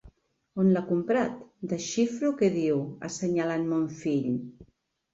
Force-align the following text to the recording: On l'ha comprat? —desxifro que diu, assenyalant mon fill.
On 0.63 0.71
l'ha 0.75 0.81
comprat? 0.87 1.35
—desxifro 1.67 2.33
que 2.41 2.51
diu, 2.57 2.83
assenyalant 3.13 3.71
mon 3.77 3.89
fill. 4.05 4.29